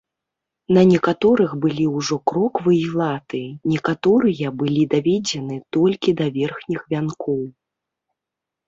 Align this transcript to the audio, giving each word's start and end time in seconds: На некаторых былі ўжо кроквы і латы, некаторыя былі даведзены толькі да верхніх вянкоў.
На 0.77 0.81
некаторых 0.91 1.51
былі 1.65 1.85
ўжо 1.97 2.17
кроквы 2.31 2.73
і 2.85 2.97
латы, 3.03 3.43
некаторыя 3.75 4.45
былі 4.63 4.83
даведзены 4.95 5.55
толькі 5.81 6.09
да 6.25 6.33
верхніх 6.41 6.79
вянкоў. 6.97 7.43